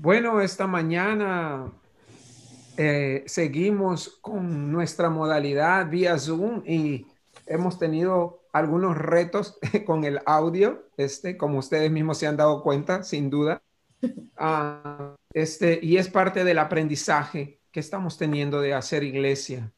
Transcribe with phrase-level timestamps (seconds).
[0.00, 1.72] Bueno, esta mañana
[2.76, 7.08] eh, seguimos con nuestra modalidad vía Zoom y
[7.46, 13.02] hemos tenido algunos retos con el audio, este, como ustedes mismos se han dado cuenta,
[13.02, 13.60] sin duda.
[14.40, 19.72] Ah, este, y es parte del aprendizaje que estamos teniendo de hacer iglesia.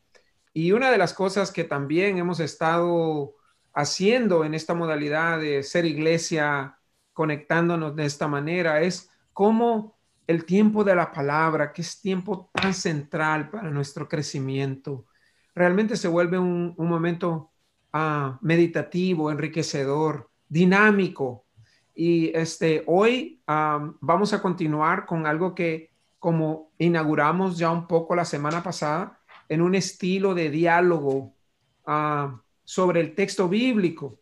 [0.52, 3.36] Y una de las cosas que también hemos estado
[3.72, 6.78] haciendo en esta modalidad de ser iglesia,
[7.14, 9.99] conectándonos de esta manera, es cómo
[10.30, 15.06] el tiempo de la palabra, que es tiempo tan central para nuestro crecimiento,
[15.56, 17.50] realmente se vuelve un, momento
[17.92, 21.46] ah, meditativo, enriquecedor, dinámico.
[21.96, 28.24] Y este, hoy vamos a continuar con algo que como inauguramos ya un poco la
[28.24, 31.34] semana pasada, en un estilo de diálogo
[31.86, 34.20] ah, sobre el texto bíblico.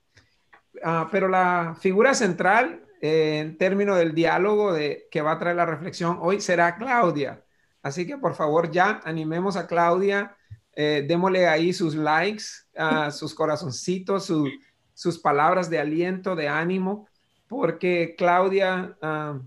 [0.82, 5.56] Ah, pero la figura central eh, en términos del diálogo de, que va a traer
[5.56, 7.44] la reflexión hoy será Claudia.
[7.82, 10.36] Así que por favor ya animemos a Claudia,
[10.74, 12.44] eh, démosle ahí sus likes,
[13.12, 14.32] sus corazoncitos,
[14.94, 17.08] sus palabras de aliento, de ánimo,
[17.46, 19.38] porque Claudia ah,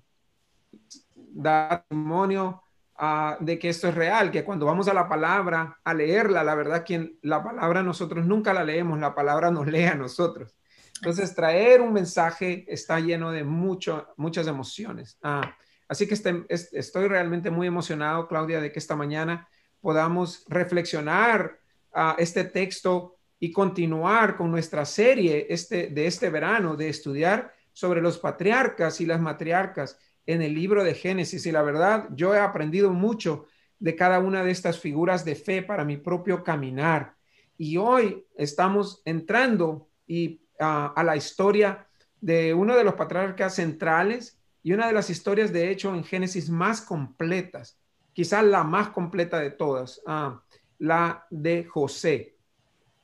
[1.14, 2.64] da testimonio
[3.04, 6.54] Ah, de que esto es real, que cuando vamos a la palabra, a leerla, la
[6.54, 10.56] verdad, quien la palabra nosotros nunca la leemos, la palabra nos lee a nosotros.
[11.02, 15.18] Entonces, traer un mensaje está lleno de mucho, muchas emociones.
[15.24, 15.56] Ah,
[15.88, 19.48] así que estoy realmente muy emocionado, Claudia, de que esta mañana
[19.80, 21.60] podamos reflexionar
[21.92, 28.00] ah, este texto y continuar con nuestra serie este, de este verano de estudiar sobre
[28.00, 32.40] los patriarcas y las matriarcas en el libro de Génesis y la verdad, yo he
[32.40, 33.48] aprendido mucho
[33.80, 37.16] de cada una de estas figuras de fe para mi propio caminar.
[37.58, 41.88] Y hoy estamos entrando y, a la historia
[42.22, 46.50] de uno de los patriarcas centrales y una de las historias, de hecho, en Génesis
[46.50, 47.80] más completas,
[48.14, 50.44] quizás la más completa de todas, ah,
[50.78, 52.38] la de José.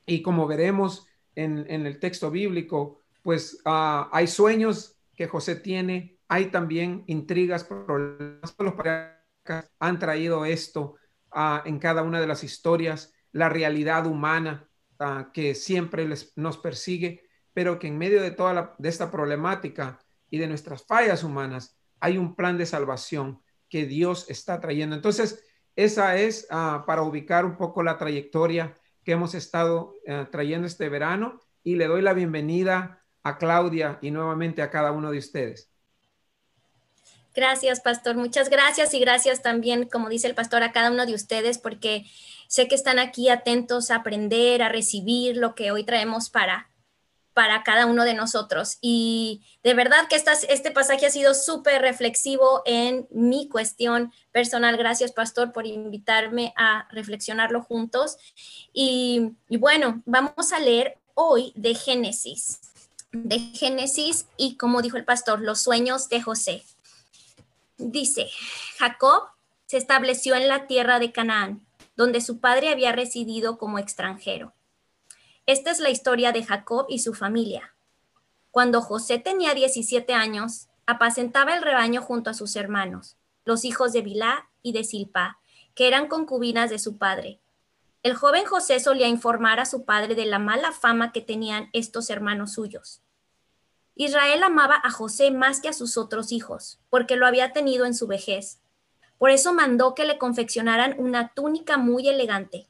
[0.06, 6.48] Y como veremos en, el texto bíblico, pues ah, hay sueños que José tiene, hay
[6.48, 8.56] también intrigas, problemas.
[8.60, 8.76] Los
[9.80, 10.96] han traído esto
[11.32, 14.70] ah, en cada una de las historias, la realidad humana
[15.32, 17.27] que siempre nos persigue,
[17.58, 19.98] pero que en medio de toda esta problemática
[20.30, 24.96] y de nuestras fallas humanas hay un plan de salvación que Dios está trayendo.
[24.96, 25.44] Entonces,
[25.76, 30.88] esa es ah, para ubicar un poco la trayectoria que hemos estado eh, trayendo este
[30.88, 35.72] verano y le doy la bienvenida a Claudia y nuevamente a cada uno de ustedes.
[37.34, 38.18] Gracias, pastor.
[38.18, 42.06] Muchas gracias y gracias también, como dice el pastor, a cada uno de ustedes, porque
[42.48, 46.70] sé que están aquí atentos a aprender, a recibir lo que hoy traemos para,
[47.38, 48.80] para cada uno de nosotros.
[48.82, 54.76] Y de verdad que este pasaje ha sido súper reflexivo en mi cuestión personal.
[54.76, 58.18] Gracias, pastor, por invitarme a reflexionarlo juntos.
[58.74, 62.60] Y, y bueno, vamos a leer hoy de Génesis,
[63.12, 66.64] de Génesis y como dijo el pastor, los sueños de José.
[67.78, 68.32] Dice,
[68.80, 69.26] Jacob
[69.68, 71.64] se estableció en la tierra de Canaán,
[71.96, 74.54] donde su padre había residido como extranjero.
[75.48, 77.74] Esta es la historia de Jacob y su familia.
[78.52, 83.16] Cuando José tenía 17 años, apacentaba el rebaño junto a sus hermanos,
[83.46, 85.40] los hijos de Bilá y de Silpa,
[85.74, 87.40] que eran concubinas de su padre.
[88.04, 92.10] El joven José solía informar a su padre de la mala fama que tenían estos
[92.10, 93.02] hermanos suyos.
[93.96, 97.94] Israel amaba a José más que a sus otros hijos, porque lo había tenido en
[97.94, 98.60] su vejez.
[99.18, 102.68] Por eso mandó que le confeccionaran una túnica muy elegante.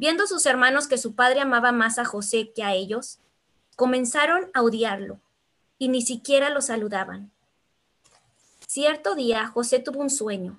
[0.00, 3.18] Viendo sus hermanos que su padre amaba más a José que a ellos,
[3.76, 5.20] comenzaron a odiarlo
[5.76, 7.30] y ni siquiera lo saludaban.
[8.66, 10.58] Cierto día José tuvo un sueño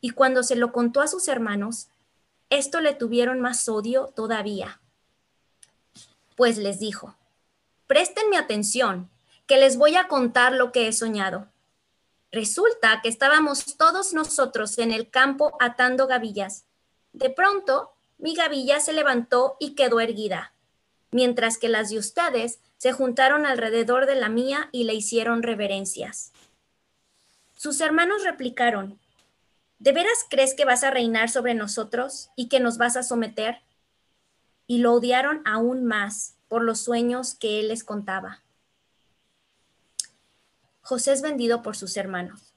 [0.00, 1.88] y cuando se lo contó a sus hermanos,
[2.50, 4.80] esto le tuvieron más odio todavía.
[6.36, 7.16] Pues les dijo,
[7.88, 9.10] Préstenme atención,
[9.48, 11.48] que les voy a contar lo que he soñado.
[12.30, 16.64] Resulta que estábamos todos nosotros en el campo atando gavillas.
[17.12, 17.90] De pronto,
[18.22, 20.52] mi gavilla se levantó y quedó erguida,
[21.10, 26.30] mientras que las de ustedes se juntaron alrededor de la mía y le hicieron reverencias.
[27.56, 29.00] Sus hermanos replicaron,
[29.80, 33.62] ¿De veras crees que vas a reinar sobre nosotros y que nos vas a someter?
[34.68, 38.40] Y lo odiaron aún más por los sueños que él les contaba.
[40.80, 42.54] José es vendido por sus hermanos.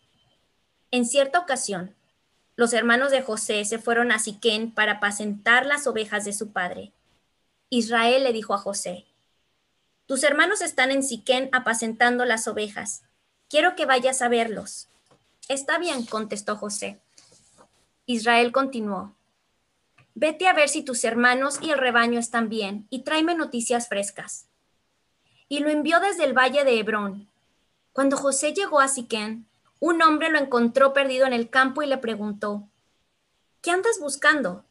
[0.91, 1.95] En cierta ocasión,
[2.55, 6.93] los hermanos de José se fueron a Siquén para apacentar las ovejas de su padre.
[7.69, 9.05] Israel le dijo a José,
[10.05, 13.03] Tus hermanos están en Siquén apacentando las ovejas.
[13.49, 14.87] Quiero que vayas a verlos.
[15.49, 17.01] Está bien, contestó José.
[18.05, 19.15] Israel continuó.
[20.13, 24.47] Vete a ver si tus hermanos y el rebaño están bien y tráeme noticias frescas.
[25.49, 27.27] Y lo envió desde el valle de Hebrón.
[27.91, 29.45] Cuando José llegó a Siquén,
[29.87, 32.67] un hombre lo encontró perdido en el campo y le preguntó,
[33.61, 34.65] ¿Qué andas buscando?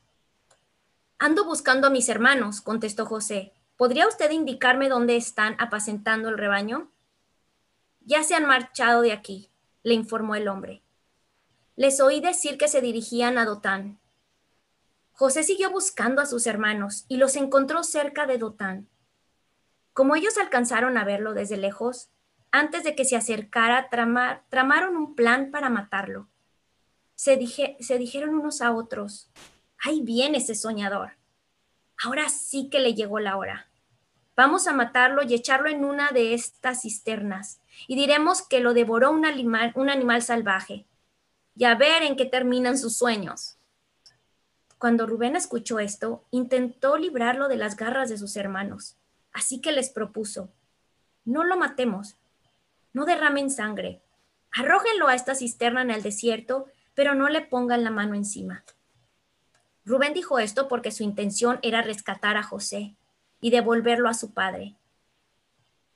[1.20, 3.52] Ando buscando a mis hermanos, contestó José.
[3.76, 6.90] ¿Podría usted indicarme dónde están apacentando el rebaño?
[8.00, 9.50] Ya se han marchado de aquí,
[9.84, 10.82] le informó el hombre.
[11.76, 14.00] Les oí decir que se dirigían a Dotán.
[15.12, 18.88] José siguió buscando a sus hermanos y los encontró cerca de Dotán.
[19.92, 22.08] Como ellos alcanzaron a verlo desde lejos,
[22.56, 26.28] antes de que se acercara, tramaron un plan para matarlo.
[27.16, 29.28] Se, dijeron unos a otros,
[29.84, 31.14] ahí viene ese soñador.
[32.00, 33.66] Ahora sí que le llegó la hora.
[34.36, 39.10] Vamos a matarlo y echarlo en una de estas cisternas, y diremos que lo devoró
[39.10, 39.24] un
[39.74, 40.86] un animal salvaje,
[41.56, 43.56] y a ver en qué terminan sus sueños.
[44.78, 48.96] Cuando Rubén escuchó esto, intentó librarlo de las garras de sus hermanos,
[49.32, 50.50] así que les propuso,
[51.24, 52.16] no lo matemos,
[52.94, 54.00] no derramen sangre,
[54.50, 58.64] arrójenlo a esta cisterna en el desierto, pero no le pongan la mano encima.
[59.84, 62.96] Rubén dijo esto porque su intención era rescatar a José
[63.40, 64.76] y devolverlo a su padre.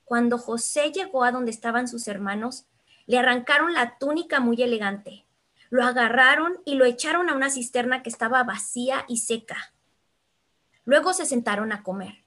[0.04, 2.66] Cuando José llegó a donde estaban sus hermanos,
[3.06, 5.24] le arrancaron la túnica muy elegante,
[5.70, 9.72] lo agarraron y lo echaron a una cisterna que estaba vacía y seca.
[10.84, 12.24] Luego se sentaron a comer.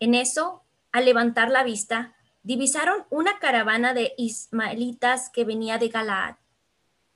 [0.00, 2.14] En eso, al levantar la vista,
[2.44, 6.36] divisaron una caravana de ismaelitas que venía de Galaad.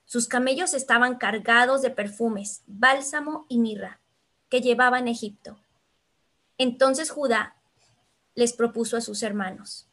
[0.06, 4.00] Sus camellos estaban cargados de perfumes, bálsamo y mirra,
[4.48, 5.58] que llevaban Egipto.
[6.56, 7.54] Entonces Judá
[8.34, 9.86] les propuso a sus hermanos,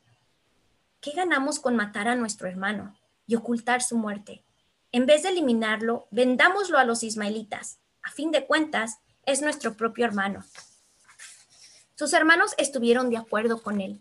[1.02, 2.98] ¿qué ganamos con matar a nuestro hermano
[3.28, 4.44] y ocultar su muerte?
[4.94, 7.80] En vez de eliminarlo, vendámoslo a los ismaelitas.
[8.02, 10.46] A fin de cuentas, es nuestro propio hermano.
[11.96, 14.00] Sus hermanos estuvieron de acuerdo con él.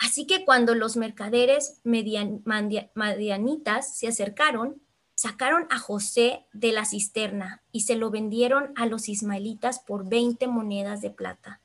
[0.00, 4.80] Así que cuando los mercaderes madianitas se acercaron,
[5.14, 10.48] sacaron a José de la cisterna y se lo vendieron a los ismaelitas por 20
[10.48, 11.60] monedas de plata.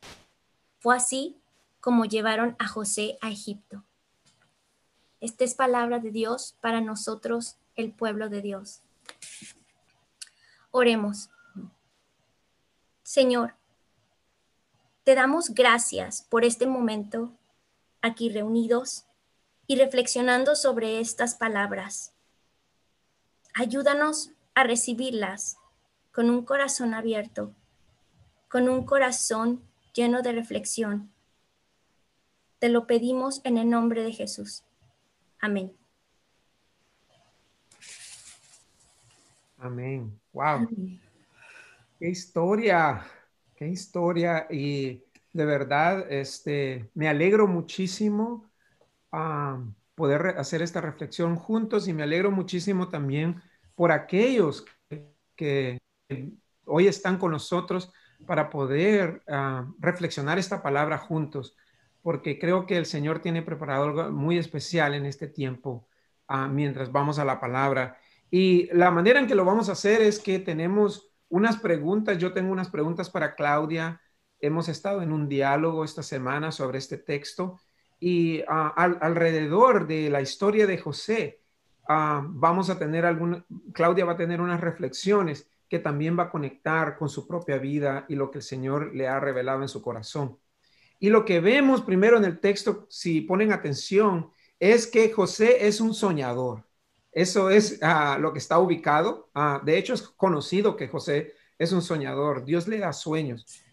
[0.80, 1.38] Fue así
[1.80, 3.86] como llevaron a José a Egipto.
[5.22, 8.82] Esta es palabra de Dios para nosotros, el pueblo de Dios.
[10.72, 11.30] Oremos.
[13.02, 13.56] Señor,
[15.06, 17.32] te damos gracias por este momento
[18.06, 19.06] aquí reunidos
[19.68, 22.16] y reflexionando sobre estas palabras
[23.58, 25.58] Ayúdanos a recibirlas
[26.12, 27.54] con un corazón abierto,
[28.50, 29.64] con un corazón
[29.94, 31.10] lleno de reflexión.
[32.60, 34.66] Te lo pedimos en el nombre de Jesús.
[35.40, 35.72] Amén.
[39.58, 40.20] Amén.
[40.34, 40.68] Wow.
[41.98, 43.06] Qué historia,
[43.56, 44.48] qué historia.
[44.52, 45.02] Y
[45.36, 48.50] de verdad, este, me alegro muchísimo.
[49.12, 49.60] a
[49.96, 53.42] poder hacer esta reflexión juntos y me alegro muchísimo también
[53.76, 54.66] por aquellos
[55.36, 55.80] que,
[56.66, 57.92] hoy están con nosotros
[58.26, 61.56] para poder ah, reflexionar esta palabra juntos,
[62.02, 65.88] porque creo que el Señor tiene preparado algo muy especial en este tiempo
[66.28, 67.98] ah, mientras vamos a la palabra.
[68.32, 72.34] Y la manera en que lo vamos a hacer es que tenemos unas preguntas, yo
[72.34, 74.02] tengo unas preguntas para Claudia,
[74.40, 77.60] hemos estado en un diálogo esta semana sobre este texto
[78.00, 81.42] y ah, alrededor de la historia de José,
[81.88, 86.30] ah, vamos a tener alguna, Claudia va a tener unas reflexiones que también va a
[86.30, 89.82] conectar con su propia vida y lo que el Señor le ha revelado en su
[89.82, 90.38] corazón.
[91.00, 95.82] Y lo que vemos primero en el texto, si ponen atención, es que José es
[95.82, 96.64] un soñador.
[97.12, 99.30] Eso es ah, lo que está ubicado.
[99.64, 102.46] de hecho, es conocido que José es un soñador.
[102.46, 103.65] Dios le da sueños.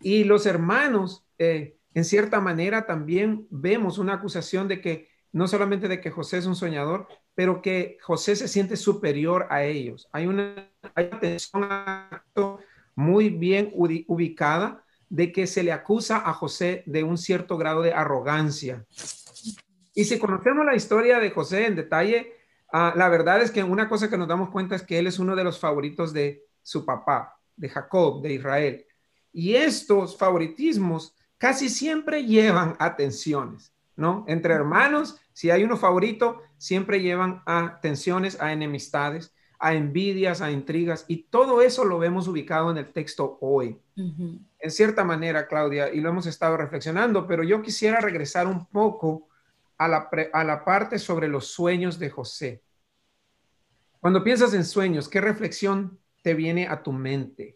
[0.00, 5.88] Y los hermanos eh, en cierta manera también vemos una acusación de que no solamente
[5.88, 10.08] de que José es un soñador, pero que José se siente superior a ellos.
[10.12, 11.68] Hay una, hay tensión
[12.94, 17.92] muy bien ubicada de que se le acusa a José de un cierto grado de
[17.92, 18.86] arrogancia.
[19.94, 22.32] Y si conocemos la historia de José en detalle,
[22.72, 25.18] ah, la verdad es que una cosa que nos damos cuenta es que él es
[25.18, 28.85] uno de los favoritos de su papá, de Jacob, de Israel.
[29.38, 34.24] Y estos favoritismos casi siempre llevan a tensiones, ¿no?
[34.28, 40.50] Entre hermanos, si hay uno favorito, siempre llevan a tensiones, a enemistades, a envidias, a
[40.50, 43.78] intrigas, y todo eso lo vemos ubicado en el texto hoy.
[43.94, 49.28] En cierta manera, Claudia, y lo hemos estado reflexionando, pero yo quisiera regresar un poco
[49.76, 52.62] a la, a la parte sobre los sueños de José.
[54.00, 57.55] Cuando piensas en sueños, ¿qué reflexión te viene a tu mente?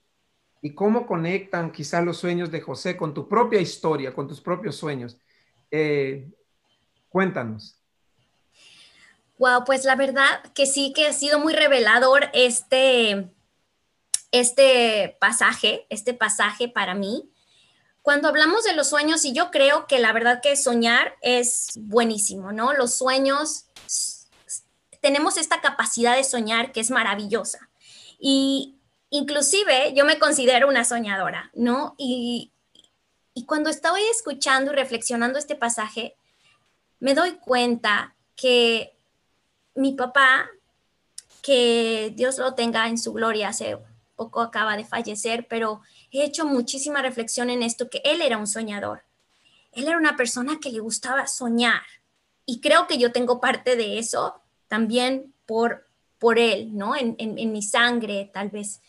[0.63, 4.77] ¿Y cómo conectan quizás los sueños de José con tu propia historia, con tus propios
[4.77, 5.17] sueños?
[5.71, 6.29] Eh,
[7.09, 7.81] cuéntanos.
[9.39, 13.31] Wow, pues la verdad que sí que ha sido muy revelador este,
[14.33, 17.31] este pasaje, este pasaje para mí.
[18.03, 22.53] Cuando hablamos de los sueños, y yo creo que la verdad que soñar es buenísimo,
[22.53, 22.75] ¿no?
[22.75, 23.67] Los sueños,
[25.01, 27.71] tenemos esta capacidad de soñar que es maravillosa.
[28.19, 28.80] Y
[29.11, 31.95] inclusive yo me considero una soñadora, ¿no?
[31.99, 32.53] Y,
[33.35, 36.17] y cuando estoy escuchando y reflexionando este pasaje,
[36.99, 38.97] me doy cuenta que
[39.75, 40.49] mi papá,
[41.43, 43.79] que Dios lo tenga en su gloria, hace
[44.17, 48.47] poco acaba de fallecer, pero he hecho muchísima reflexión en esto, que él era un
[48.47, 49.03] soñador.
[49.73, 51.83] Él era una persona que le gustaba soñar.
[52.45, 55.89] Y creo que yo tengo parte de eso también por,
[56.21, 56.95] por él, ¿no?
[56.95, 57.17] En,
[57.53, 58.81] mi sangre, tal vez.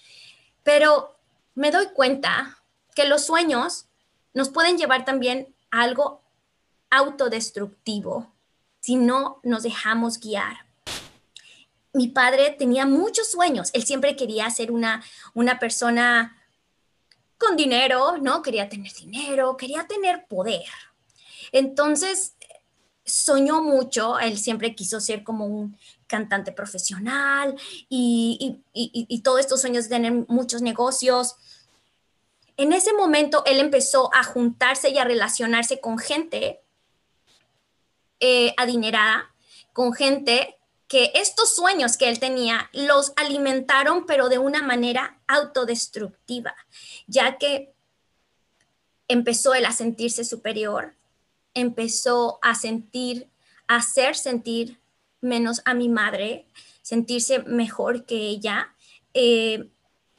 [0.62, 1.16] Pero
[1.56, 2.60] me doy cuenta
[2.94, 3.88] que los sueños
[4.36, 6.22] nos pueden llevar también a algo
[6.92, 8.32] autodestructivo
[8.80, 10.70] si no nos dejamos guiar
[11.94, 13.70] mi padre tenía muchos sueños.
[13.74, 16.38] Él siempre quería ser una persona
[17.38, 18.42] con dinero, ¿no?
[18.42, 20.70] Quería tener dinero, quería tener poder.
[21.52, 22.36] Entonces,
[23.04, 25.78] soñó mucho, él siempre quiso ser como un
[26.12, 27.56] cantante profesional
[27.88, 31.38] y, y, todos estos sueños de tener muchos negocios.
[32.58, 36.60] En ese momento, él empezó a juntarse y a relacionarse con gente
[38.20, 39.34] eh, adinerada,
[39.72, 40.58] con gente
[40.90, 46.54] que estos sueños que él tenía los alimentaron, pero de una manera autodestructiva,
[47.08, 47.74] ya que
[49.08, 50.94] empezó él a sentirse superior,
[51.54, 53.30] empezó a sentir,
[53.68, 54.81] a hacer sentir
[55.22, 56.46] menos a mi madre,
[56.82, 58.74] sentirse mejor que ella.
[59.14, 59.70] Eh,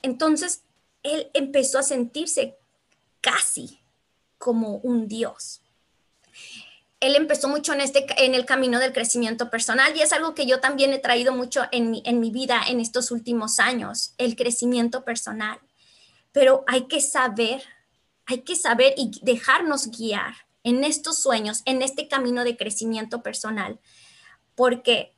[0.03, 0.63] entonces,
[1.03, 2.57] él empezó a sentirse
[3.21, 3.81] casi
[4.39, 5.63] como un dios
[7.03, 10.47] él empezó mucho en, este, en el camino del crecimiento personal y es algo que
[10.47, 14.37] yo también he traído mucho en mi, en mi vida en estos últimos años, el
[14.37, 15.59] crecimiento personal.
[16.31, 17.65] Pero hay que saber,
[18.25, 20.33] hay que saber y dejarnos guiar
[20.63, 23.81] en estos sueños, en este camino de crecimiento personal,
[24.55, 25.15] porque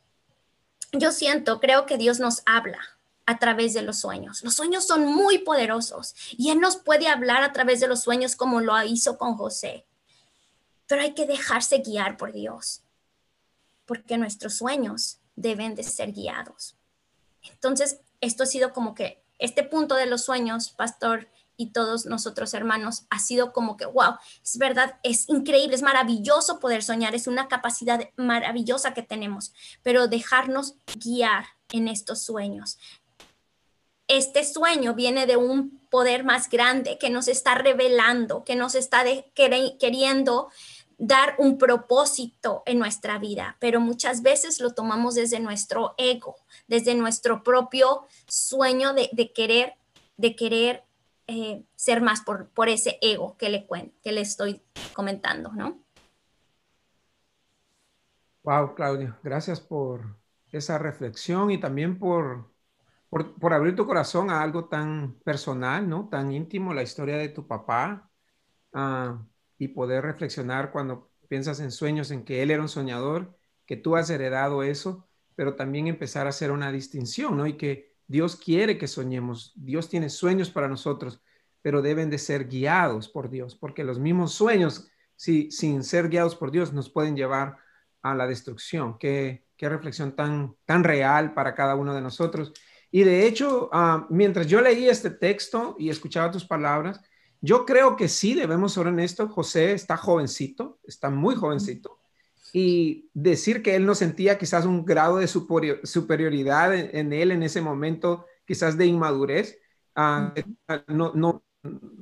[0.92, 2.78] yo siento, creo que Dios nos habla
[3.26, 4.42] a través de los sueños.
[4.42, 8.36] Los sueños son muy poderosos y Él nos puede hablar a través de los sueños
[8.36, 9.86] como lo hizo con José
[10.86, 12.82] pero hay que dejarse guiar por Dios,
[13.86, 16.76] porque nuestros sueños deben de ser guiados.
[17.42, 22.54] Entonces, esto ha sido como que este punto de los sueños, pastor, y todos nosotros
[22.54, 27.26] hermanos, ha sido como que, wow, es verdad, es increíble, es maravilloso poder soñar, es
[27.26, 32.78] una capacidad maravillosa que tenemos, pero dejarnos guiar en estos sueños.
[34.06, 39.04] Este sueño viene de un poder más grande que nos está revelando, que nos está
[39.34, 40.50] queriendo
[40.98, 46.36] dar un propósito en nuestra vida, pero muchas veces lo tomamos desde nuestro ego,
[46.68, 49.74] desde nuestro propio sueño de, querer,
[50.16, 50.84] de querer
[51.26, 53.66] eh, ser más por, por ese ego que le,
[54.02, 54.62] que le estoy
[54.92, 55.82] comentando, ¿no?
[58.42, 60.18] Wow, Claudia, gracias por
[60.52, 62.52] esa reflexión y también por,
[63.08, 66.08] por, abrir tu corazón a algo tan personal, ¿no?
[66.10, 68.10] Tan íntimo, la historia de tu papá.
[68.72, 69.24] Ah,
[69.58, 73.96] y poder reflexionar cuando piensas en sueños, en que él era un soñador, que tú
[73.96, 77.46] has heredado eso, pero también empezar a hacer una distinción, ¿no?
[77.46, 81.20] Y que Dios quiere que soñemos, Dios tiene sueños para nosotros,
[81.62, 86.36] pero deben de ser guiados por Dios, porque los mismos sueños, si, sin ser guiados
[86.36, 87.56] por Dios, nos pueden llevar
[88.02, 88.98] a la destrucción.
[88.98, 92.52] Qué, qué reflexión tan, tan real para cada uno de nosotros.
[92.90, 97.00] Y de hecho, ah, mientras yo leí este texto y escuchaba tus palabras,
[97.40, 99.32] yo creo que sí, debemos ser honestos.
[99.32, 101.98] José está jovencito, está muy jovencito.
[102.56, 107.60] Y decir que él no sentía quizás un grado de superioridad en, él en ese
[107.60, 109.58] momento, quizás de inmadurez,
[109.96, 110.32] ah,
[110.86, 111.42] no, no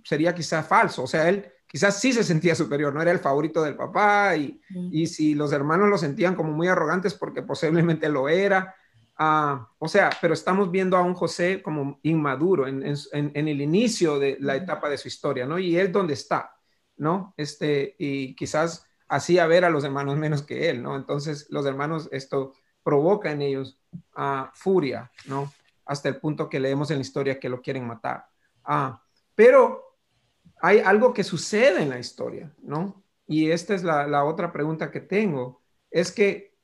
[0.04, 1.04] sería quizás falso.
[1.04, 4.60] O sea, él quizás sí se sentía superior, no era el favorito del papá y,
[4.90, 8.74] y si los hermanos lo sentían como muy arrogantes porque posiblemente lo era,
[9.24, 14.36] Ah, o sea, pero estamos viendo a un José como inmaduro en, el inicio de
[14.40, 15.58] la etapa de su historia, ¿no?
[15.58, 16.56] Y él dónde está,
[16.96, 17.34] ¿no?
[17.36, 20.96] Este, y quizás hacía ver a los hermanos menos que él, ¿no?
[20.96, 23.78] Entonces los hermanos, esto provoca en ellos
[24.16, 25.52] uh, furia, ¿no?
[25.84, 28.26] Hasta el punto que leemos en la historia que lo quieren matar.
[28.64, 29.02] Ah,
[29.34, 29.98] pero
[30.62, 33.04] hay algo que sucede en la historia, ¿no?
[33.26, 36.56] Y esta es la, otra pregunta que tengo, es que...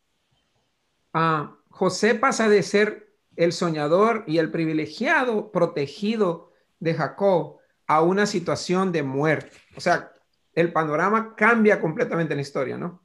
[1.14, 6.50] Uh, José pasa de ser el soñador y el privilegiado protegido
[6.80, 9.56] de Jacob a una situación de muerte.
[9.76, 10.12] O sea,
[10.54, 13.02] el panorama cambia completamente en la historia, ¿no?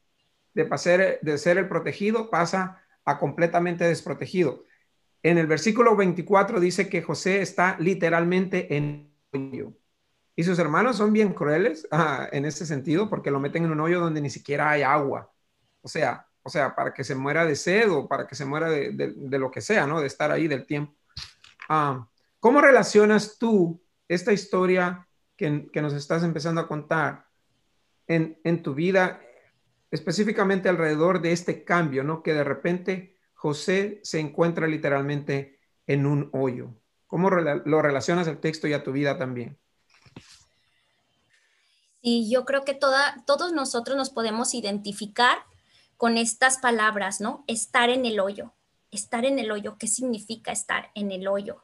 [0.53, 4.63] De, pasar, de ser el protegido pasa a completamente desprotegido.
[5.21, 9.73] En el versículo 24 dice que José está literalmente en hoyo.
[10.35, 13.79] Y sus hermanos son bien crueles ah, en ese sentido porque lo meten en un
[13.79, 15.31] hoyo donde ni siquiera hay agua.
[15.81, 18.69] O sea, o sea, para que se muera de sed o para que se muera
[18.69, 20.01] de, lo que sea, ¿no?
[20.01, 20.93] De estar ahí del tiempo.
[21.69, 22.05] Ah,
[22.39, 25.07] ¿Cómo relacionas tú esta historia
[25.38, 27.25] que, nos estás empezando a contar
[28.07, 29.22] en, en, tu vida,
[29.91, 32.24] específicamente alrededor de este cambio, ¿no?
[32.24, 36.74] Que de repente José se encuentra literalmente en un hoyo.
[37.07, 39.60] ¿Cómo lo relacionas al texto y a tu vida también?
[42.01, 45.38] Sí, yo creo que toda, todos nosotros nos podemos identificar
[45.95, 47.45] con estas palabras, ¿no?
[47.48, 48.53] Estar en el hoyo.
[48.91, 51.63] Estar en el hoyo, ¿qué significa estar en el hoyo?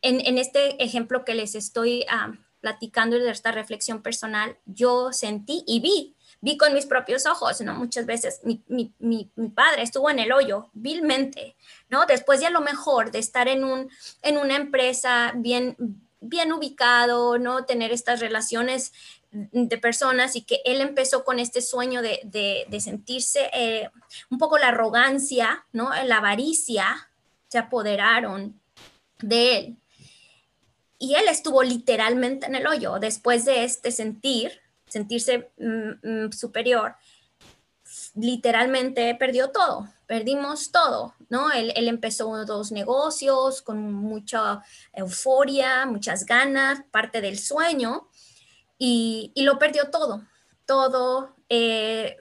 [0.00, 2.04] En, este ejemplo que les estoy
[2.64, 7.74] platicando de esta reflexión personal, yo sentí y vi, vi con mis propios ojos, ¿no?
[7.74, 8.62] Muchas veces mi,
[8.98, 11.56] mi, padre estuvo en el hoyo, vilmente,
[11.90, 12.06] ¿no?
[12.06, 13.90] Después de a lo mejor de estar en, un,
[14.22, 15.76] en una empresa bien,
[16.22, 17.66] bien ubicado, ¿no?
[17.66, 18.94] Tener estas relaciones
[19.30, 23.90] de personas y que él empezó con este sueño de, sentirse eh,
[24.30, 25.90] un poco la arrogancia, ¿no?
[26.06, 27.10] La avaricia
[27.48, 28.58] se apoderaron
[29.20, 29.76] de él.
[30.98, 36.96] Y él estuvo literalmente en el hoyo después de este sentir, sentirse mm, mm, superior,
[38.14, 41.50] literalmente perdió todo, perdimos todo, ¿no?
[41.52, 48.08] Él, él, empezó dos negocios con mucha euforia, muchas ganas, parte del sueño,
[48.78, 50.22] y, lo perdió todo,
[50.66, 52.16] todo, eh,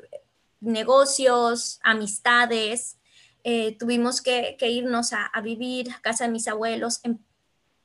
[0.60, 2.98] negocios, amistades.
[3.44, 7.02] Eh, tuvimos que, irnos a, vivir a casa de mis abuelos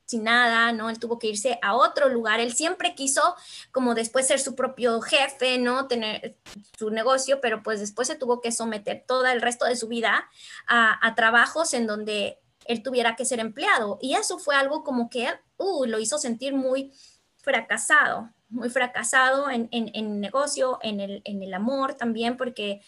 [0.08, 0.88] sin nada, ¿no?
[0.88, 2.40] Él tuvo que irse a otro lugar.
[2.40, 3.36] Él siempre quiso
[3.70, 5.86] como después ser su propio jefe, ¿no?
[5.86, 6.38] Tener
[6.78, 10.26] su negocio, pero pues después se tuvo que someter todo el resto de su vida
[10.66, 13.98] a, trabajos en donde él tuviera que ser empleado.
[14.00, 16.92] Y eso fue algo como que uh, lo hizo sentir muy
[17.36, 22.80] fracasado, muy fracasado en, en, negocio, en el, en el amor también, porque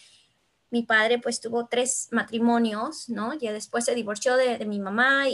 [0.71, 3.35] mi padre pues tuvo tres matrimonios, ¿no?
[3.35, 5.25] Ya después se divorció de, mi mamá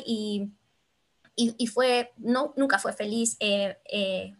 [1.40, 4.36] y, fue, no, nunca fue feliz eh, eh,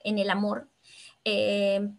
[0.00, 0.68] en el amor.
[1.24, 1.90] Eh,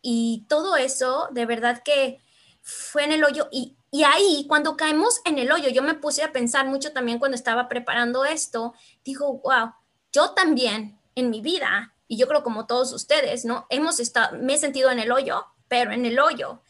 [0.00, 2.18] y todo eso, de verdad que
[2.62, 3.46] fue en el hoyo.
[3.52, 7.34] Y, ahí, cuando caemos en el hoyo, yo me puse a pensar mucho también cuando
[7.34, 8.72] estaba preparando esto,
[9.04, 9.74] digo, wow,
[10.12, 13.66] yo también en mi vida y yo creo como todos ustedes, ¿no?
[13.68, 16.62] Hemos estado, me he sentido en el hoyo, pero en el hoyo.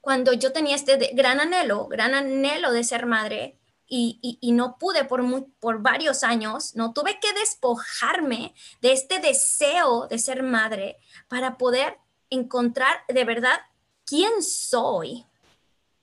[0.00, 3.56] Cuando yo tenía este gran anhelo, gran anhelo de ser madre
[3.88, 5.22] y, no pude por,
[5.60, 11.98] por varios años, no tuve que despojarme de este deseo de ser madre para poder
[12.30, 13.60] encontrar de verdad
[14.04, 15.26] quién soy,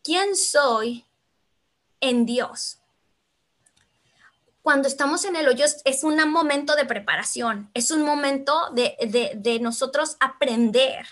[0.01, 1.05] quién soy
[1.99, 2.79] en Dios.
[4.61, 10.15] Cuando estamos en el hoyo es, un momento de preparación, es un momento de, nosotros
[10.21, 11.05] aprender,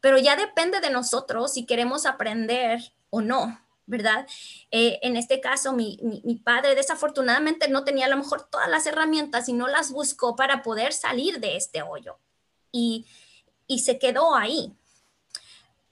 [0.00, 4.26] pero ya depende de nosotros si queremos aprender o no, ¿verdad?
[4.70, 5.98] Eh, en este caso, mi,
[6.44, 10.62] padre desafortunadamente no tenía a lo mejor todas las herramientas y no las buscó para
[10.62, 12.18] poder salir de este hoyo
[12.70, 13.06] y,
[13.66, 14.72] y se quedó ahí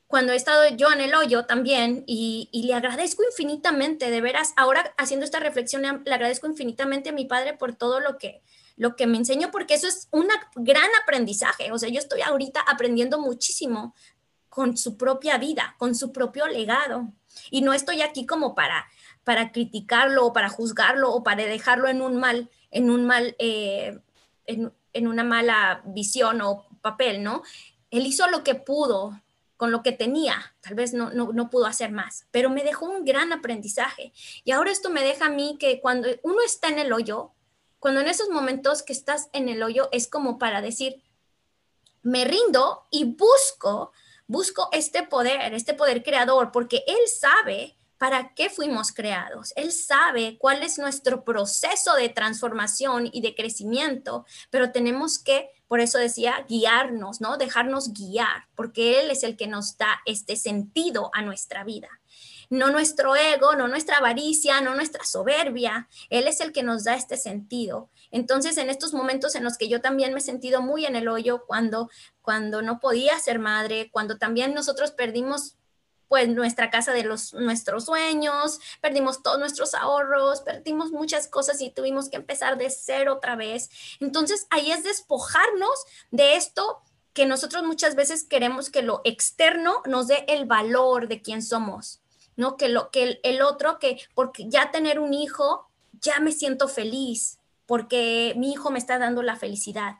[0.07, 4.95] cuando he estado yo en el hoyo también y, le agradezco infinitamente, de veras, ahora
[4.99, 8.43] haciendo esta reflexión, le agradezco infinitamente a mi padre por todo lo que,
[8.77, 11.73] lo que me enseñó, porque eso es un gran aprendizaje.
[11.73, 13.95] O sea, yo estoy ahorita aprendiendo muchísimo
[14.49, 17.13] con su propia vida, con su propio legado.
[17.51, 18.87] Y no estoy aquí como para,
[19.25, 23.99] para criticarlo o para juzgarlo o para dejarlo en un mal, en un mal, eh,
[24.47, 27.43] en, en una mala visión o papel, ¿no?
[27.91, 29.21] Él hizo lo que pudo,
[29.57, 33.05] con lo que tenía, tal vez no, no, pudo hacer más, pero me dejó un
[33.05, 34.13] gran aprendizaje.
[34.45, 37.33] Y ahora esto me deja a mí que cuando uno está en el hoyo,
[37.79, 41.03] cuando en esos momentos que estás en el hoyo es como para decir,
[42.03, 43.93] me rindo y busco,
[44.27, 49.53] busco este poder, este poder creador, porque Él sabe para qué fuimos creados.
[49.57, 55.81] Él sabe cuál es nuestro proceso de transformación y de crecimiento, pero tenemos que por
[55.81, 57.39] eso decía guiarnos, ¿no?
[57.39, 61.89] Dejarnos guiar, porque Él es el que nos da este sentido a nuestra vida.
[62.49, 65.89] No nuestro ego, no nuestra avaricia, no nuestra soberbia.
[66.11, 67.91] Él es el que nos da este sentido.
[68.13, 71.09] Entonces, en estos momentos en los que yo también me he sentido muy en el
[71.09, 71.91] hoyo, cuando,
[72.27, 75.55] cuando no podía ser madre, cuando también nosotros perdimos
[76.09, 81.71] pues nuestra casa de los nuestros sueños, perdimos todos nuestros ahorros, perdimos muchas cosas y
[81.71, 83.71] tuvimos que empezar de cero otra vez.
[84.01, 90.09] Entonces, ahí es despojarnos de esto que nosotros muchas veces queremos que lo externo nos
[90.09, 92.01] dé el valor de quién somos,
[92.35, 92.57] ¿no?
[92.57, 96.67] Que lo que el, el otro que porque ya tener un hijo ya me siento
[96.67, 99.99] feliz, porque mi hijo me está dando la felicidad.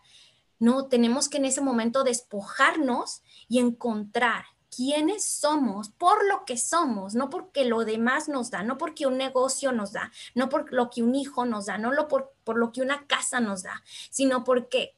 [0.59, 7.15] No, tenemos que en ese momento despojarnos y encontrar quiénes somos por lo que somos,
[7.15, 10.91] no porque lo demás nos da, no porque un negocio nos da, no por lo
[10.91, 13.83] que un hijo nos da, no lo por, por lo que una casa nos da,
[14.11, 14.95] sino porque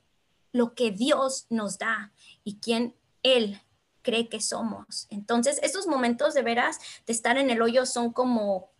[0.53, 3.61] lo que Dios nos da y quién Él
[4.03, 5.07] cree que somos.
[5.11, 8.71] Entonces, estos momentos de veras de estar en el hoyo son como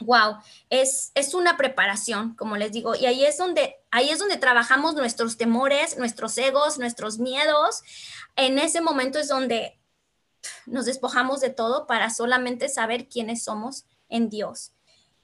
[0.00, 0.38] wow,
[0.70, 4.94] es, es una preparación, como les digo, y ahí es donde, ahí es donde trabajamos
[4.94, 7.82] nuestros temores, nuestros egos, nuestros miedos.
[8.36, 9.78] En ese momento es donde
[10.66, 14.72] nos despojamos de todo para solamente saber quiénes somos en Dios.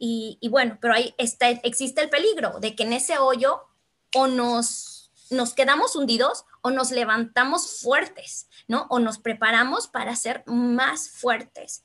[0.03, 3.67] Y, bueno, pero ahí está, existe el peligro de que en ese hoyo
[4.15, 8.87] o nos, nos quedamos hundidos o nos levantamos fuertes, ¿no?
[8.89, 11.85] O nos preparamos para ser más fuertes.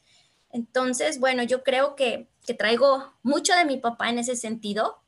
[0.49, 5.01] Entonces, bueno, yo creo que, traigo mucho de mi papá en ese sentido,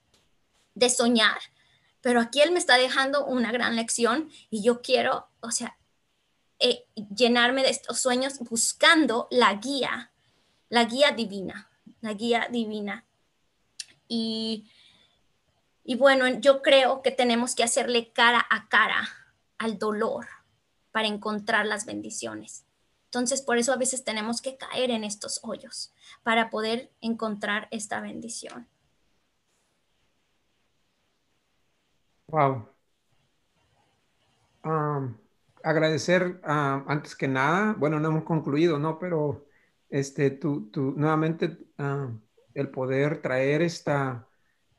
[0.76, 1.40] de soñar,
[2.02, 5.78] pero aquí él me está dejando una gran lección y yo quiero, o sea,
[6.60, 10.12] eh, llenarme de estos sueños buscando la guía,
[10.70, 11.70] la guía divina,
[12.02, 13.06] la guía divina.
[14.08, 14.66] Y
[15.98, 19.10] bueno, yo creo que tenemos que hacerle cara a cara
[19.58, 20.28] al dolor
[20.92, 22.67] para encontrar las bendiciones.
[23.08, 25.94] Entonces, por eso a veces tenemos que caer en estos hoyos
[26.24, 28.68] para poder encontrar esta bendición.
[32.28, 32.68] Wow.
[35.64, 39.00] agradecer antes que nada, bueno, no hemos concluido, ¿no?
[39.00, 39.48] Pero
[39.90, 41.58] este, tú, tú nuevamente
[42.54, 44.28] el poder traer esta,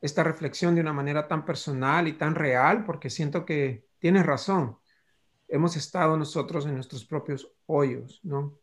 [0.01, 4.78] esta reflexión de una manera tan personal y tan real, porque siento que tienes razón
[5.49, 8.59] hemos estado nosotros en nuestros propios hoyos, ¿no?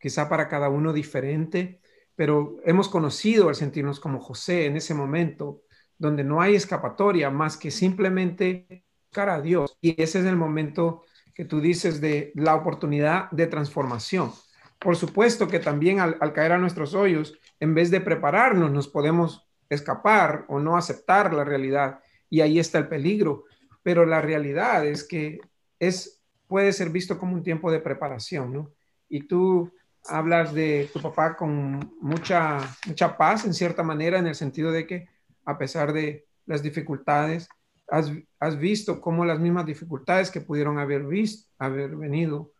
[0.00, 1.80] quizá para cada uno diferente,
[2.14, 5.62] pero hemos conocido al sentirnos como José en ese momento,
[5.98, 9.76] donde no hay escapatoria más que simplemente buscar a Dios.
[9.80, 14.32] Y ese es el momento que tú dices de la oportunidad de transformación.
[14.78, 18.88] Por supuesto que también al, al caer a nuestros hoyos, en vez de prepararnos, nos
[18.88, 22.00] podemos escapar o no aceptar la realidad.
[22.30, 23.44] Y ahí está el peligro.
[23.82, 25.40] Pero la realidad es que
[25.78, 26.17] es
[26.48, 28.72] puede ser visto como un tiempo de preparación, ¿no?
[29.08, 29.70] Y tú
[30.06, 34.86] hablas de tu papá con mucha, mucha paz, en cierta manera, en el sentido de
[34.86, 35.08] que
[35.44, 37.48] a pesar de las dificultades,
[37.88, 42.52] has, has visto cómo las mismas dificultades que pudieron haber, visto, haber venido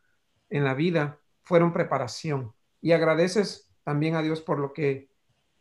[0.51, 2.53] en la vida fueron preparación.
[2.81, 5.11] Y agradeces también a Dios por lo que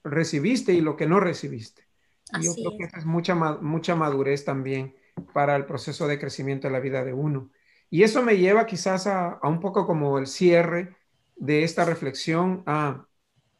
[0.03, 1.87] recibiste y lo que no recibiste.
[2.39, 4.95] Y yo creo que es mucha, mucha madurez también
[5.33, 7.49] para el proceso de crecimiento de la vida de uno.
[7.89, 10.95] Y eso me lleva quizás a, un poco como el cierre
[11.35, 12.63] de esta reflexión.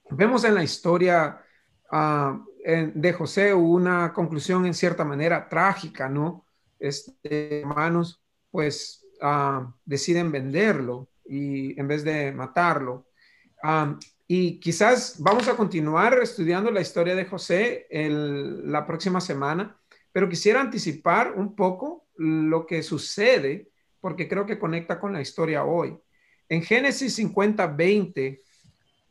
[0.10, 1.42] vemos en la historia
[1.90, 6.46] de José una conclusión en cierta manera trágica, ¿no?
[6.80, 9.06] Este, hermanos, pues
[9.86, 13.08] deciden venderlo y en vez de matarlo.
[14.28, 19.80] y quizás vamos a continuar estudiando la historia de José la próxima semana,
[20.12, 23.72] pero quisiera anticipar un poco lo que sucede
[24.08, 26.00] porque creo que conecta con la historia hoy.
[26.48, 28.42] En Génesis 50, 20,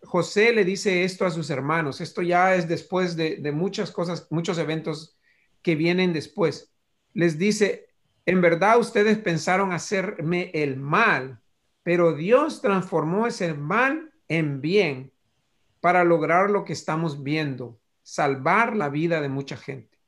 [0.01, 2.01] José le dice esto a sus hermanos.
[2.01, 5.19] Esto ya es después de, muchas cosas, muchos eventos
[5.61, 6.73] que vienen después.
[7.13, 7.89] Les dice,
[8.25, 11.43] en verdad ustedes pensaron hacerme el mal,
[11.83, 15.13] pero Dios transformó ese mal en bien
[15.83, 19.99] para lograr lo que estamos viendo, salvar la vida de mucha gente.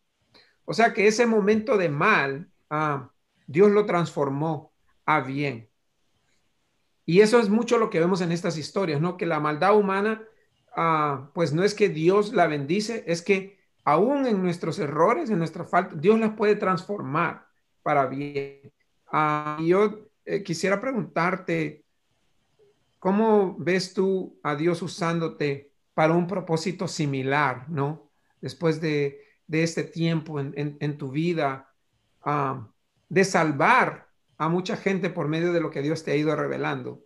[0.64, 3.10] O sea que ese momento de mal, ah,
[3.46, 4.67] Dios lo transformó
[5.08, 5.70] a bien.
[7.06, 9.16] Y eso es mucho lo que vemos en estas historias, ¿no?
[9.16, 10.22] Que la maldad humana,
[10.76, 15.38] ah, pues no es que Dios la bendice, es que aún en nuestros errores, en
[15.38, 17.46] nuestra falta, Dios las puede transformar
[17.82, 18.70] para bien.
[19.10, 21.86] Ah, yo eh, quisiera preguntarte,
[22.98, 28.10] ¿cómo ves tú a Dios usándote para un propósito similar, ¿no?
[28.42, 31.72] Después de, este tiempo en, tu vida,
[32.22, 32.68] ah,
[33.08, 34.07] de salvar
[34.38, 37.04] a mucha gente por medio de lo que Dios te ha ido revelando.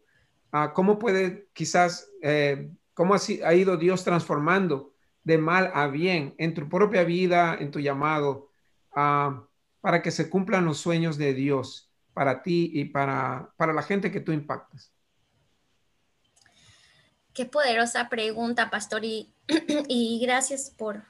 [0.53, 4.93] Ah, ¿Cómo puede quizás, eh, cómo ha ido Dios transformando
[5.25, 8.51] de mal a bien en tu propia vida, en tu llamado,
[8.95, 9.47] ah,
[9.81, 14.13] para que se cumplan los sueños de Dios para ti y para, para la gente
[14.13, 14.93] que tú impactas?
[17.33, 19.33] Qué poderosa pregunta, pastor, y,
[19.89, 21.03] y gracias por,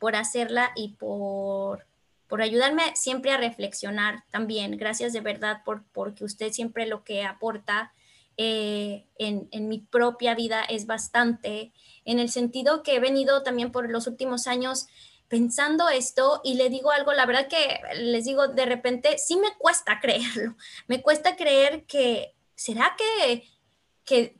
[0.00, 1.86] por hacerla y por,
[2.28, 4.76] por ayudarme siempre a reflexionar también.
[4.76, 7.92] Gracias de verdad por porque usted siempre lo que aporta
[8.40, 11.72] eh, en, mi propia vida es bastante,
[12.04, 14.86] en el sentido que he venido también por los últimos años
[15.26, 19.56] pensando esto y le digo algo, la verdad que les digo, de repente sí me
[19.58, 20.54] cuesta creerlo,
[20.86, 23.48] me cuesta creer que, ¿será que,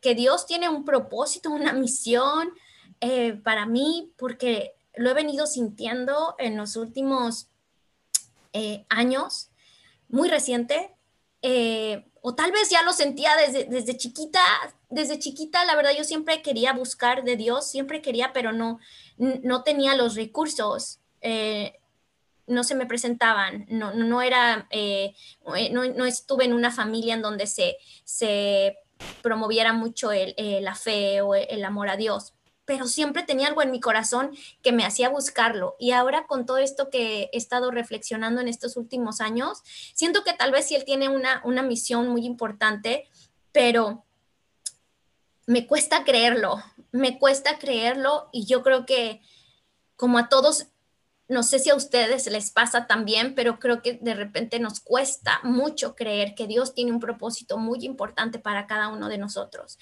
[0.00, 2.52] que, Dios tiene un propósito, una misión
[3.00, 4.12] eh, para mí?
[4.16, 7.48] Porque lo he venido sintiendo en los últimos
[8.52, 9.50] eh, años,
[10.08, 10.94] muy reciente,
[11.42, 14.40] eh, o tal vez ya lo sentía desde, desde chiquita,
[14.90, 18.78] desde chiquita, la verdad yo siempre quería buscar de Dios, siempre quería, pero no,
[19.16, 21.78] no tenía los recursos, eh,
[22.46, 24.68] no se me presentaban, no, no era,
[25.70, 28.78] no, estuve en una familia en donde se, se
[29.22, 32.32] promoviera mucho la fe o el amor a Dios
[32.68, 35.74] pero siempre tenía algo en mi corazón que me hacía buscarlo.
[35.78, 39.62] Y ahora con todo esto que he estado reflexionando en estos últimos años,
[39.94, 43.08] siento que tal vez sí él tiene una, una misión muy importante,
[43.52, 44.04] pero
[45.46, 49.22] me cuesta creerlo, me cuesta creerlo y yo creo que
[49.96, 50.66] como a todos,
[51.26, 55.40] no sé si a ustedes les pasa también, pero creo que de repente nos cuesta
[55.42, 59.78] mucho creer que Dios tiene un propósito muy importante para cada uno de nosotros.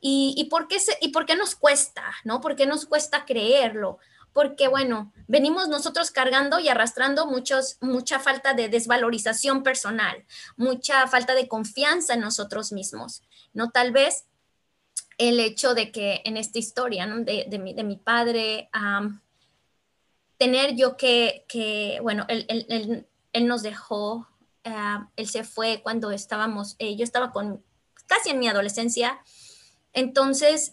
[0.00, 2.04] ¿Y, por, qué ¿Y por qué nos cuesta?
[2.24, 2.40] ¿No?
[2.40, 3.98] ¿Por qué nos cuesta creerlo?
[4.32, 10.24] Porque, bueno, venimos nosotros cargando y arrastrando muchos, mucha falta de desvalorización personal,
[10.56, 13.70] mucha falta de confianza en nosotros mismos, ¿no?
[13.70, 14.26] Tal vez
[15.18, 18.70] el hecho de que en esta historia de, de, mi, de, mi, padre,
[20.36, 24.28] tener yo que, que bueno, él, él, él, nos dejó,
[25.16, 27.64] él se fue cuando estábamos, eh, yo estaba con
[28.06, 29.20] casi en mi adolescencia,
[29.98, 30.72] entonces,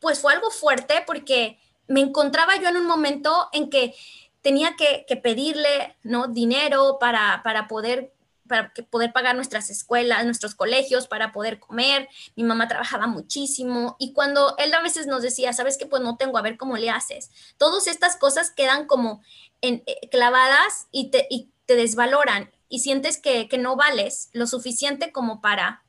[0.00, 3.94] pues fue algo fuerte porque me encontraba yo en un momento en que
[4.42, 6.26] tenía que, pedirle ¿no?
[6.26, 8.12] dinero para, poder
[8.48, 12.08] para poder pagar nuestras escuelas, nuestros colegios, para poder comer.
[12.34, 16.16] Mi mamá trabajaba muchísimo y cuando él a veces nos decía, sabes que pues no
[16.16, 17.30] tengo, a ver cómo le haces.
[17.58, 19.22] Todas estas cosas quedan como
[19.60, 25.12] eh, clavadas y te, y te desvaloran y sientes que, que no vales lo suficiente
[25.12, 25.84] como para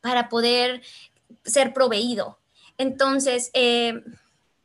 [0.00, 0.82] para poder
[1.44, 2.38] ser proveído.
[2.78, 4.02] Entonces, eh,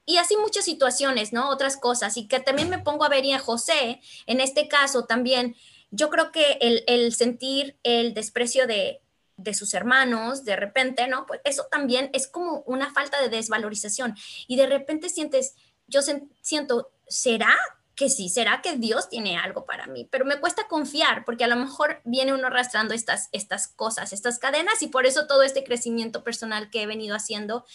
[0.06, 1.50] y así muchas situaciones, ¿no?
[1.50, 2.15] Otras cosas.
[2.17, 5.56] Y que también me pongo a ver y a José, en este caso también,
[5.91, 9.02] yo creo que el, sentir el desprecio de,
[9.38, 11.26] de, sus hermanos, de repente, ¿no?
[11.26, 14.15] Pues eso también es como una falta de desvalorización.
[14.48, 15.56] Y de repente sientes,
[15.88, 16.02] yo
[16.41, 17.56] siento, ¿será
[17.96, 21.48] que sí, será que Dios tiene algo para mí, pero me cuesta confiar porque a
[21.48, 25.64] lo mejor viene uno arrastrando estas, estas cosas, estas cadenas y por eso todo este
[25.64, 27.66] crecimiento personal que he venido haciendo.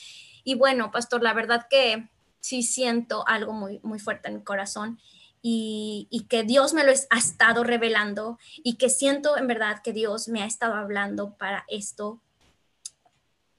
[0.44, 2.08] Y bueno, pastor, la verdad que
[2.40, 4.98] sí siento algo muy, muy fuerte en mi corazón
[5.42, 9.94] y, y, que Dios me lo ha estado revelando y que siento en verdad que
[9.94, 12.20] Dios me ha estado hablando para esto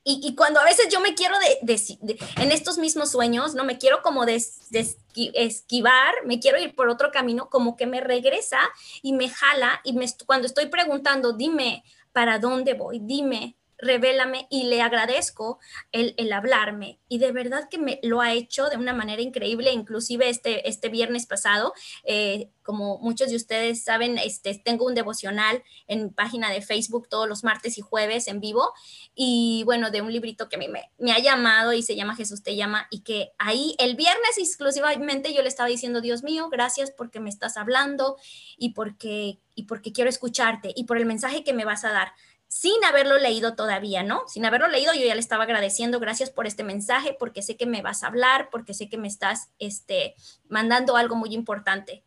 [0.04, 4.02] y, cuando a veces yo me quiero de, en estos mismos sueños, no me quiero
[4.02, 8.60] como esquivar, me quiero ir por otro camino, como que me regresa
[9.04, 11.84] y me jala y me, cuando estoy preguntando, dime
[12.14, 15.60] para dónde voy, dime revélame y le agradezco
[15.92, 17.00] el, el, hablarme.
[17.10, 20.90] Y de verdad que me lo ha hecho de una manera increíble, inclusive este, este
[20.90, 26.62] viernes pasado, eh, como muchos de ustedes saben, este, tengo un devocional en página de
[26.62, 28.72] Facebook todos los martes y jueves en vivo
[29.16, 32.56] y bueno, de un librito que me, me ha llamado y se llama Jesús te
[32.56, 37.20] llama y que ahí el viernes exclusivamente yo le estaba diciendo, Dios mío, gracias porque
[37.20, 38.18] me estás hablando
[38.58, 42.14] y porque, y porque quiero escucharte y por el mensaje que me vas a dar
[42.52, 44.28] sin haberlo leído todavía, ¿no?
[44.28, 47.66] Sin haberlo leído, yo ya le estaba agradeciendo, gracias por este mensaje, porque sé que
[47.66, 50.16] me vas a hablar, porque sé que me estás este,
[50.50, 52.04] mandando algo muy importante.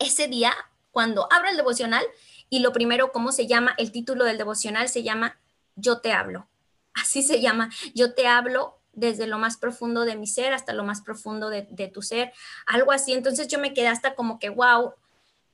[0.00, 0.52] Ese día,
[0.90, 2.04] cuando abro el devocional,
[2.50, 3.76] y lo primero, ¿cómo se llama?
[3.78, 5.38] El título del devocional se llama
[5.76, 6.48] Yo te hablo.
[6.92, 10.82] Así se llama, Yo te hablo desde lo más profundo de mi ser hasta lo
[10.82, 12.32] más profundo de, de tu ser,
[12.66, 13.12] algo así.
[13.12, 14.94] Entonces yo me quedé hasta como que, wow,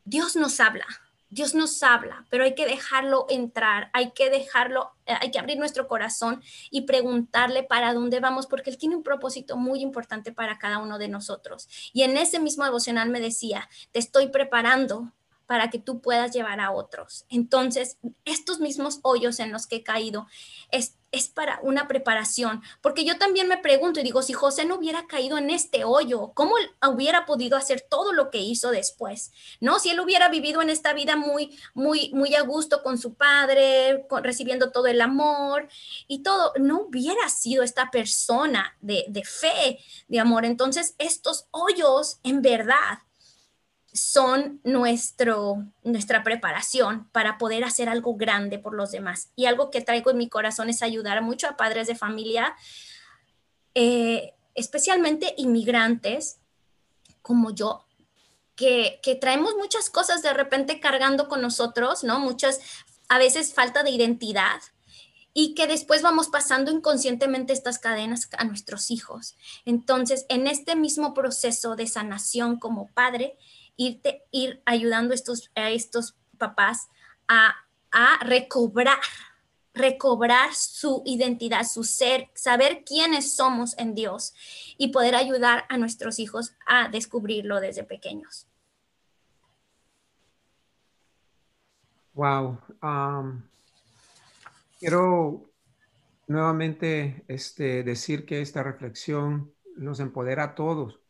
[0.06, 0.86] Dios nos habla,
[1.32, 5.56] Dios nos habla, pero hay que dejarlo entrar, hay que dejarlo, eh, hay que abrir
[5.56, 10.58] nuestro corazón y preguntarle para dónde vamos, porque Él tiene un propósito muy importante para
[10.58, 11.70] cada uno de nosotros.
[11.94, 15.10] Y en ese mismo devocional me decía, te estoy preparando
[15.46, 17.24] para que tú puedas llevar a otros.
[17.30, 20.26] Entonces, estos mismos hoyos en los que he caído,
[20.70, 24.76] es, es para una preparación, porque yo también me pregunto y digo, si José no
[24.76, 26.54] hubiera caído en este hoyo, ¿cómo
[26.88, 29.30] hubiera podido hacer todo lo que hizo después?
[29.60, 29.78] ¿No?
[29.78, 34.06] Si él hubiera vivido en esta vida muy, muy, muy a gusto con su padre,
[34.22, 35.68] recibiendo todo el amor
[36.08, 40.44] y todo, no hubiera sido esta persona de, de fe, de amor.
[40.44, 42.98] Entonces, estos hoyos en verdad
[43.92, 49.28] son nuestro, nuestra preparación para poder hacer algo grande por los demás.
[49.36, 52.54] Y algo que traigo en mi corazón es ayudar mucho a padres de familia,
[53.74, 56.38] eh, especialmente inmigrantes
[57.20, 57.84] como yo,
[58.56, 62.18] que, que, traemos muchas cosas de repente cargando con nosotros, ¿no?
[62.18, 62.60] Muchas,
[63.08, 64.60] a veces falta de identidad
[65.34, 69.36] y que después vamos pasando inconscientemente estas cadenas a nuestros hijos.
[69.64, 73.38] Entonces, en este mismo proceso de sanación como padre,
[73.76, 76.88] irte, ir ayudando estos, a estos papás
[77.28, 77.54] a,
[77.90, 78.98] a recobrar,
[79.74, 84.34] recobrar su identidad, su ser, saber quiénes somos en Dios
[84.78, 88.46] y poder ayudar a nuestros hijos a descubrirlo desde pequeños.
[92.14, 92.58] Wow.
[92.82, 93.42] Um,
[94.78, 95.50] quiero
[96.26, 101.01] nuevamente este, decir que esta reflexión nos empodera a todos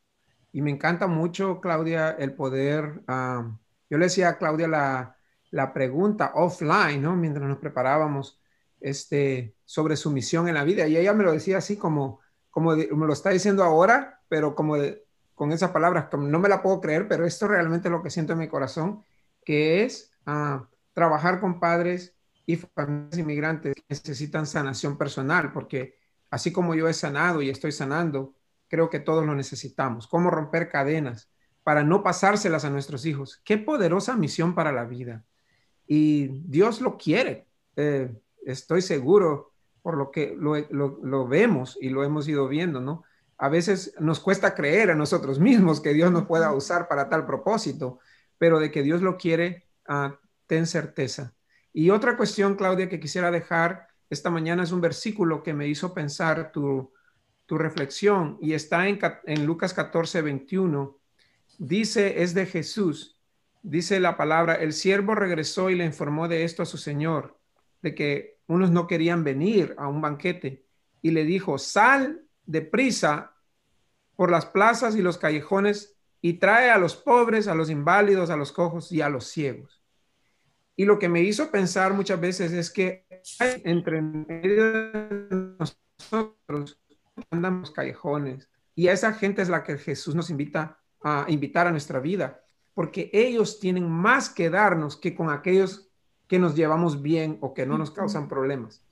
[0.53, 5.17] y me encanta mucho, Claudia, el poder, yo le decía a Claudia la,
[5.51, 7.17] la, pregunta offline, ¿no?
[7.17, 8.38] Mientras nos preparábamos
[8.81, 10.87] este, sobre su misión en la vida.
[10.87, 14.77] Y ella me lo decía así como, como me lo está diciendo ahora, pero como
[15.35, 18.35] con esas palabras, como no me la puedo creer, pero esto realmente lo que siento
[18.35, 19.03] en mi corazón,
[19.45, 25.97] que es ah, trabajar con padres y familias inmigrantes que necesitan sanación personal, porque
[26.31, 28.35] así como yo he sanado y estoy sanando,
[28.73, 30.07] creo que todos lo necesitamos.
[30.07, 31.31] Cómo romper cadenas
[31.63, 33.43] para no pasárselas a nuestros hijos.
[33.45, 35.27] Qué poderosa misión para la vida.
[35.87, 37.47] Y Dios lo quiere.
[37.77, 38.11] Eh,
[38.47, 43.05] estoy seguro por lo que lo, vemos y lo hemos ido viendo, ¿no?
[43.37, 47.27] A veces nos cuesta creer a nosotros mismos que Dios nos pueda usar para tal
[47.27, 47.99] propósito,
[48.39, 50.15] pero de que Dios lo quiere, uh,
[50.47, 51.35] ten certeza.
[51.75, 55.93] Y otra cuestión, Claudia, que quisiera dejar esta mañana es un versículo que me hizo
[55.93, 56.91] pensar tu,
[57.53, 60.99] tu reflexión y está en, en Lucas 14, 21.
[61.59, 63.21] Dice, es de Jesús.
[63.62, 67.38] Dice la palabra, el siervo regresó y le informó de esto a su señor,
[67.83, 70.65] de que unos no querían venir a un banquete
[71.03, 73.35] y le dijo, sal deprisa
[74.17, 78.37] por las plazas y los callejones y trae a los pobres, a los inválidos, a
[78.38, 79.83] los cojos y a los ciegos.
[80.75, 83.05] Y lo que me hizo pensar muchas veces es que
[83.62, 84.01] entre
[85.61, 86.79] nosotros
[87.31, 88.48] andamos callejones.
[88.75, 92.44] Y a esa gente es la que Jesús nos invita a invitar a nuestra vida,
[92.75, 95.88] porque ellos tienen más que darnos que con aquellos
[96.27, 98.83] que nos llevamos bien o que no nos causan problemas.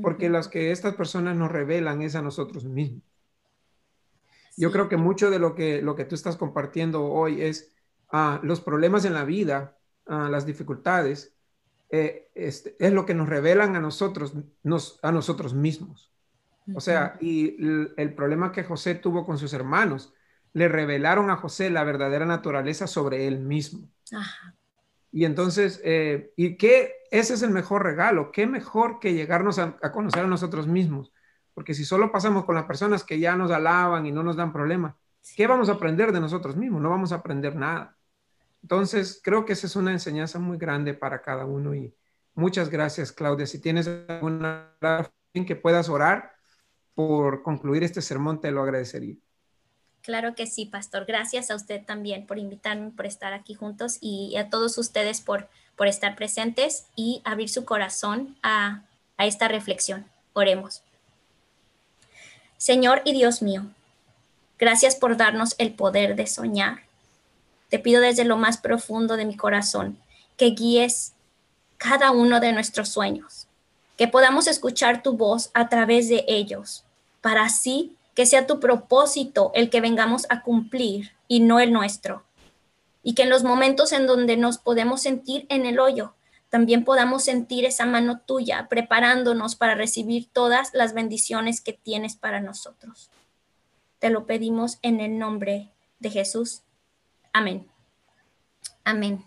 [0.00, 3.02] Porque las que estas personas nos revelan es a nosotros mismos.
[4.56, 7.74] Yo creo que mucho de lo que, lo que tú estás compartiendo hoy es
[8.12, 11.34] uh, los problemas en la vida, uh, las dificultades,
[11.90, 16.11] eh, este, es lo que nos revelan a nosotros, nos, a nosotros mismos.
[16.74, 17.56] O sea, y
[17.96, 20.12] el, problema que José tuvo con sus hermanos,
[20.52, 23.88] le revelaron a José la verdadera naturaleza sobre él mismo.
[25.10, 26.94] Y entonces, eh, ¿y qué?
[27.10, 28.32] Ese es el mejor regalo.
[28.32, 31.12] ¿Qué mejor que llegarnos a, conocer a nosotros mismos?
[31.52, 34.52] Porque si solo pasamos con las personas que ya nos alaban y no nos dan
[34.52, 34.96] problema,
[35.36, 36.80] ¿qué vamos a aprender de nosotros mismos?
[36.80, 37.96] No vamos a aprender nada.
[38.62, 41.94] Entonces, creo que esa es una enseñanza muy grande para cada uno y
[42.34, 43.46] muchas gracias, Claudia.
[43.46, 44.70] Si tienes alguna
[45.32, 46.32] que puedas orar,
[46.94, 49.16] por concluir este sermón, te lo agradecería.
[50.02, 51.04] Claro que sí, pastor.
[51.06, 55.48] Gracias a usted también por invitarme, por estar aquí juntos y a todos ustedes por,
[55.76, 58.82] por estar presentes y abrir su corazón a,
[59.16, 60.04] a esta reflexión.
[60.32, 60.82] Oremos.
[62.56, 63.66] Señor y Dios mío,
[64.58, 66.82] gracias por darnos el poder de soñar.
[67.68, 69.98] Te pido desde lo más profundo de mi corazón
[70.36, 71.12] que guíes
[71.78, 73.41] cada uno de nuestros sueños
[73.96, 76.84] que podamos escuchar tu voz a través de ellos,
[77.20, 82.24] para así que sea tu propósito el que vengamos a cumplir y no el nuestro.
[83.02, 86.14] Y que en los momentos en donde nos podemos sentir en el hoyo,
[86.50, 92.40] también podamos sentir esa mano tuya preparándonos para recibir todas las bendiciones que tienes para
[92.40, 93.10] nosotros.
[93.98, 96.62] Te lo pedimos en el nombre de Jesús.
[97.32, 97.66] Amén.
[98.84, 99.24] Amén.